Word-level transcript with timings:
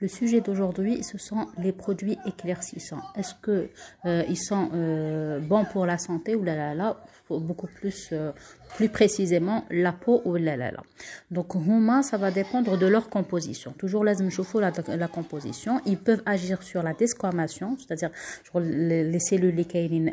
Le 0.00 0.08
sujet 0.08 0.40
d'aujourd'hui, 0.40 1.02
ce 1.02 1.18
sont 1.18 1.46
les 1.58 1.72
produits 1.72 2.16
éclaircissants. 2.26 3.02
Est-ce 3.16 3.34
que 3.42 3.68
euh, 4.06 4.22
ils 4.28 4.38
sont 4.38 4.70
euh, 4.72 5.40
bons 5.40 5.66
pour 5.66 5.84
la 5.84 5.98
santé 5.98 6.34
ou 6.34 6.42
là 6.42 6.56
là 6.56 6.74
là, 6.74 6.96
beaucoup 7.28 7.66
plus, 7.66 8.08
euh, 8.12 8.32
plus 8.76 8.88
précisément 8.88 9.64
la 9.70 9.92
peau 9.92 10.22
ou 10.24 10.36
là 10.36 10.56
là 10.56 10.70
là. 10.70 10.82
Donc 11.30 11.54
huma, 11.54 12.02
ça 12.02 12.16
va 12.16 12.30
dépendre 12.30 12.78
de 12.78 12.86
leur 12.86 13.10
composition. 13.10 13.72
Toujours 13.72 14.02
là, 14.02 14.14
la, 14.60 14.96
la 14.96 15.08
composition. 15.08 15.80
Ils 15.84 15.98
peuvent 15.98 16.22
agir 16.24 16.62
sur 16.62 16.82
la 16.82 16.94
desquamation, 16.94 17.76
c'est-à-dire 17.78 18.10
sur 18.42 18.58
les, 18.58 19.04
les 19.04 19.20
cellules 19.20 19.66
qui 19.66 20.10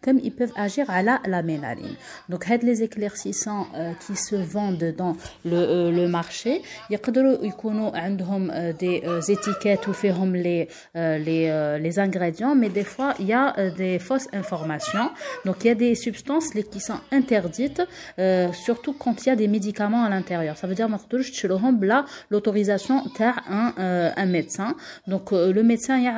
comme 0.00 0.18
ils 0.22 0.32
peuvent 0.32 0.52
agir 0.56 0.88
à 0.88 1.02
la, 1.02 1.20
la 1.26 1.42
mélanine. 1.42 1.96
Donc 2.30 2.46
les 2.48 2.82
éclaircissants 2.82 3.66
qui 4.06 4.16
se 4.16 4.36
vendent 4.36 4.94
dans 4.96 5.16
le, 5.44 5.90
le 5.90 6.08
marché, 6.08 6.62
ils 6.90 6.98
peuvent 6.98 7.38
euh, 8.86 9.20
étiquettes 9.20 9.86
où 9.86 9.92
feront 9.92 10.28
euh, 10.28 10.32
les, 10.32 10.68
les, 10.94 11.78
les, 11.80 11.98
ingrédients, 11.98 12.54
mais 12.54 12.68
des 12.68 12.84
fois, 12.84 13.14
il 13.18 13.26
y 13.26 13.32
a 13.32 13.70
des 13.70 13.98
fausses 13.98 14.28
informations. 14.32 15.10
Donc, 15.44 15.56
il 15.64 15.68
y 15.68 15.70
a 15.70 15.74
des 15.74 15.94
substances 15.94 16.50
qui 16.50 16.80
sont 16.80 17.00
interdites, 17.10 17.82
surtout 18.52 18.92
quand 18.92 19.24
il 19.24 19.28
y 19.28 19.32
a 19.32 19.36
des 19.36 19.48
médicaments 19.48 20.04
à 20.04 20.10
l'intérieur. 20.10 20.56
Ça 20.56 20.66
veut 20.66 20.74
dire, 20.74 20.88
là, 21.86 22.04
l'autorisation 22.30 23.02
d'un 23.18 23.74
un 24.16 24.26
médecin. 24.26 24.76
Donc, 25.06 25.32
le 25.32 25.62
médecin, 25.62 25.96
il 25.98 26.04
y 26.04 26.08
a 26.08 26.12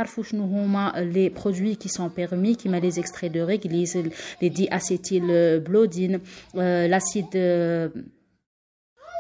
les 1.03 1.31
produits 1.31 1.77
qui 1.77 1.89
sont 1.89 2.09
permis, 2.11 2.57
qui 2.57 2.69
met 2.69 2.81
les 2.81 2.99
extraits 2.99 3.33
de 3.33 3.41
réglisse, 3.41 3.97
les 4.41 4.51
diacétylblodines, 4.51 6.21
l'acide 6.55 7.37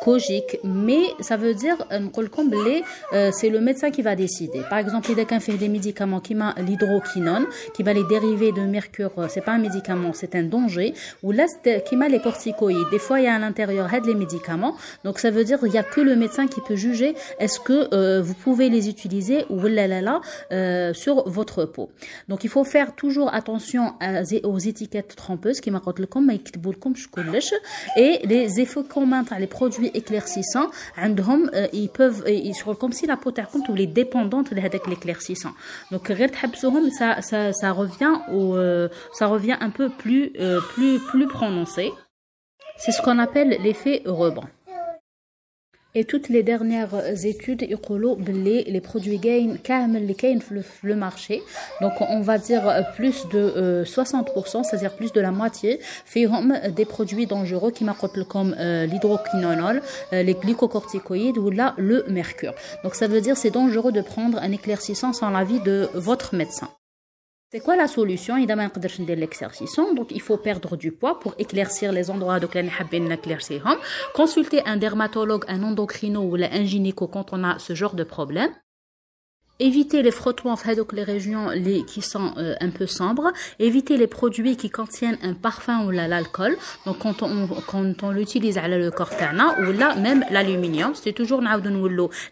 cogique, 0.02 0.58
mais 0.64 1.02
ça 1.20 1.36
veut 1.36 1.54
dire 1.54 1.76
euh, 1.92 2.00
euh, 3.12 3.30
c'est 3.32 3.48
le 3.48 3.60
médecin 3.60 3.90
qui 3.90 4.02
va 4.02 4.14
décider. 4.16 4.62
Par 4.68 4.78
exemple, 4.78 5.10
il 5.10 5.18
y 5.18 5.20
a 5.20 5.40
fait 5.40 5.56
des 5.56 5.68
médicaments 5.68 6.20
qui 6.20 6.34
m'a 6.34 6.54
l'hydroquinone, 6.58 7.46
qui 7.74 7.82
va 7.82 7.92
les 7.92 8.04
dériver 8.04 8.52
de 8.52 8.62
mercure, 8.62 9.12
euh, 9.18 9.26
c'est 9.28 9.40
pas 9.40 9.52
un 9.52 9.58
médicament, 9.58 10.12
c'est 10.12 10.34
un 10.34 10.42
danger, 10.42 10.94
ou 11.22 11.32
là 11.32 11.46
qui 11.86 11.96
m'a 11.96 12.08
les 12.08 12.20
corticoïdes. 12.20 12.90
Des 12.90 12.98
fois, 12.98 13.20
il 13.20 13.24
y 13.24 13.26
a 13.28 13.34
à 13.34 13.38
l'intérieur 13.38 13.88
les 14.04 14.14
médicaments, 14.14 14.76
donc 15.04 15.18
ça 15.18 15.30
veut 15.30 15.44
dire 15.44 15.58
il 15.62 15.72
y 15.72 15.78
a 15.78 15.82
que 15.82 16.00
le 16.00 16.14
médecin 16.14 16.46
qui 16.46 16.60
peut 16.60 16.76
juger 16.76 17.14
est-ce 17.38 17.58
que 17.58 18.20
vous 18.20 18.34
pouvez 18.34 18.68
les 18.68 18.88
utiliser 18.88 19.44
ou 19.50 19.60
là 19.62 19.86
là 19.86 20.00
là 20.00 20.92
sur 20.92 21.28
votre 21.28 21.64
peau. 21.64 21.90
Donc 22.28 22.44
il 22.44 22.50
faut 22.50 22.64
faire 22.64 22.94
toujours 22.94 23.32
attention 23.34 23.94
aux 24.44 24.58
étiquettes 24.58 25.16
trompeuses 25.16 25.60
qui 25.60 25.70
m'a 25.70 25.80
et 27.96 28.20
les 28.24 28.60
effets 28.60 28.84
communs 28.88 29.24
les 29.38 29.46
produits 29.46 29.87
éclaircissants 29.87 30.69
عندهم 30.97 31.49
euh, 31.53 31.67
ils 31.73 31.89
peuvent 31.89 32.23
sont 32.53 32.75
comme 32.75 32.93
si 32.93 33.05
la 33.07 33.15
peau 33.15 33.31
تاعكم 33.31 33.63
تولي 33.67 33.93
dépendante 33.93 34.53
de 34.53 34.59
هذاك 34.59 34.87
l'éclaircissant 34.87 35.53
donc 35.91 36.11
غير 36.11 36.27
تحبسوهم 36.27 36.89
ça 36.89 37.21
ça 37.21 37.51
ça 37.51 37.71
revient 37.71 38.15
au 38.31 38.55
euh, 38.55 38.89
ça 39.13 39.27
revient 39.27 39.57
un 39.59 39.69
peu 39.69 39.89
plus 39.89 40.33
euh, 40.39 40.59
plus 40.73 40.99
plus 40.99 41.27
prononcé 41.27 41.91
c'est 42.77 42.91
ce 42.91 43.01
qu'on 43.01 43.19
appelle 43.19 43.57
l'effet 43.63 44.01
rebond 44.05 44.47
et 45.94 46.04
toutes 46.04 46.28
les 46.28 46.42
dernières 46.42 47.24
études 47.24 47.62
les 48.64 48.80
produits 48.80 49.18
gain 49.18 49.56
gain 50.14 50.38
le 50.82 50.94
marché. 50.94 51.42
Donc 51.80 51.92
on 52.00 52.20
va 52.20 52.38
dire 52.38 52.84
plus 52.94 53.26
de 53.28 53.84
60% 53.84 54.64
c'est-à-dire 54.64 54.94
plus 54.94 55.12
de 55.12 55.20
la 55.20 55.30
moitié 55.30 55.80
font 56.04 56.48
des 56.70 56.84
produits 56.84 57.26
dangereux 57.26 57.70
qui 57.70 57.84
comme 58.24 58.54
euh, 58.58 58.86
l'hydroquinone 58.86 59.80
euh, 60.12 60.22
les 60.22 60.34
glycocorticoïdes 60.34 61.38
ou 61.38 61.50
là 61.50 61.74
le 61.76 62.04
mercure. 62.08 62.54
Donc 62.84 62.94
ça 62.94 63.08
veut 63.08 63.20
dire 63.20 63.36
c'est 63.36 63.50
dangereux 63.50 63.92
de 63.92 64.00
prendre 64.00 64.38
un 64.38 64.52
éclaircissant 64.52 65.12
sans 65.12 65.30
l'avis 65.30 65.60
de 65.60 65.88
votre 65.94 66.34
médecin 66.34 66.68
c'est 67.50 67.60
quoi 67.60 67.76
la 67.76 67.88
solution? 67.88 68.36
Donc 68.36 70.10
il 70.10 70.20
faut 70.20 70.36
perdre 70.36 70.76
du 70.76 70.92
poids 70.92 71.18
pour 71.18 71.34
éclaircir 71.38 71.92
les 71.92 72.10
endroits 72.10 72.40
de. 72.40 72.48
Consulter 74.14 74.66
un 74.66 74.76
dermatologue, 74.76 75.44
un 75.48 75.62
endocrino 75.62 76.20
ou 76.20 76.36
un 76.36 76.64
gynéco 76.64 77.08
quand 77.08 77.32
on 77.32 77.44
a 77.44 77.58
ce 77.58 77.74
genre 77.74 77.94
de 77.94 78.04
problème 78.04 78.50
éviter 79.60 80.02
les 80.02 80.10
frottements 80.10 80.56
donc 80.76 80.92
les 80.92 81.02
régions 81.02 81.50
les, 81.50 81.84
qui 81.84 82.02
sont 82.02 82.32
euh, 82.36 82.54
un 82.60 82.70
peu 82.70 82.86
sombres, 82.86 83.32
éviter 83.58 83.96
les 83.96 84.06
produits 84.06 84.56
qui 84.56 84.70
contiennent 84.70 85.18
un 85.22 85.34
parfum 85.34 85.84
ou 85.86 85.90
l'alcool, 85.90 86.56
donc 86.86 86.98
quand 86.98 87.22
on, 87.22 87.48
quand 87.66 88.02
on 88.02 88.10
l'utilise 88.10 88.58
à 88.58 88.68
le 88.68 88.90
cortana 88.90 89.56
ou 89.60 89.72
là 89.72 89.94
même 89.96 90.24
l'aluminium, 90.30 90.92
c'est 90.94 91.12
toujours 91.12 91.42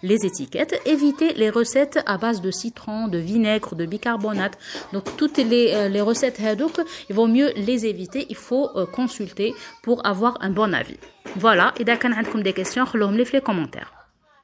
les 0.03 0.27
étiquettes, 0.27 0.81
éviter 0.87 1.35
les 1.35 1.51
recettes 1.51 1.99
à 2.07 2.19
base 2.19 2.41
de 2.41 2.51
citron, 2.51 3.09
de 3.09 3.19
vinaigre, 3.19 3.75
de 3.75 3.87
bicarbonate, 3.87 4.59
donc 4.93 5.05
toutes 5.17 5.39
les, 5.39 5.73
euh, 5.75 5.89
les 5.89 6.01
recettes 6.01 6.41
donc 6.57 6.81
il 7.09 7.17
vaut 7.17 7.27
mieux 7.27 7.53
les 7.57 7.87
éviter, 7.87 8.27
il 8.29 8.37
faut 8.37 8.71
euh, 8.77 8.87
consulter 8.87 9.55
pour 9.83 10.07
avoir 10.07 10.39
un 10.41 10.51
bon 10.51 10.73
avis. 10.73 10.99
Voilà, 11.37 11.75
et 11.79 11.85
d'accord, 11.85 12.11
des 12.43 12.53
questions, 12.53 12.85
les 12.95 13.41
commentaires. 13.41 14.06